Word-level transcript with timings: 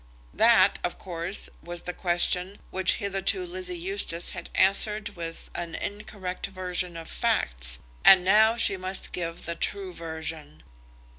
That, 0.33 0.79
of 0.83 0.97
course, 0.97 1.47
was 1.61 1.83
the 1.83 1.93
question 1.93 2.57
which 2.71 2.95
hitherto 2.95 3.45
Lizzie 3.45 3.77
Eustace 3.77 4.31
had 4.31 4.49
answered 4.55 5.13
by 5.13 5.35
an 5.53 5.75
incorrect 5.75 6.47
version 6.47 6.97
of 6.97 7.07
facts, 7.07 7.77
and 8.03 8.23
now 8.25 8.55
she 8.55 8.77
must 8.77 9.11
give 9.11 9.45
the 9.45 9.53
true 9.53 9.93
version. 9.93 10.63